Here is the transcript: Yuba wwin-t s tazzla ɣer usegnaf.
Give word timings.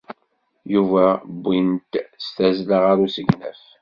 Yuba 0.73 1.03
wwin-t 1.43 1.93
s 2.23 2.25
tazzla 2.35 2.77
ɣer 2.85 2.97
usegnaf. 3.05 3.61